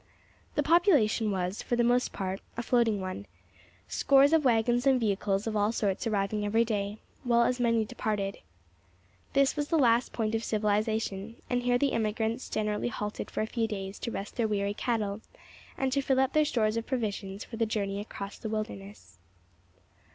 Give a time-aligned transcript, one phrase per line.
[0.55, 3.27] The population was, for the most part, a floating one,
[3.87, 8.39] scores of waggons and vehicles of all sorts arriving every day, while as many departed.
[9.33, 13.45] This was the last point of civilisation, and here the emigrants generally halted for a
[13.45, 15.21] few days to rest their weary cattle,
[15.77, 19.19] and to fill up their stores of provisions for the journey across the wilderness.